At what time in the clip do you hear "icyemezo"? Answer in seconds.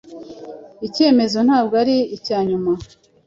0.87-1.37